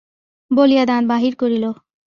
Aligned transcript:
বলিয়া 0.51 0.83
দাঁত 0.85 1.03
বাহির 1.07 1.33
করিল। 1.35 1.65